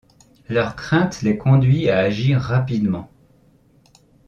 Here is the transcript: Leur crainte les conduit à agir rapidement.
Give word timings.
Leur 0.49 0.75
crainte 0.75 1.21
les 1.21 1.37
conduit 1.37 1.91
à 1.91 1.99
agir 1.99 2.39
rapidement. 2.41 3.07